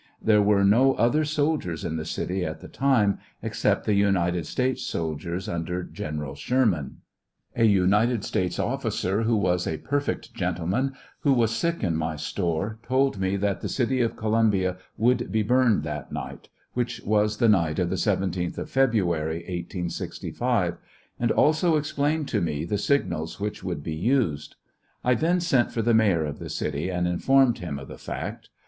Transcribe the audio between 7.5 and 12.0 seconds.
A United States officer, who was a perfect gentleman, who was sick in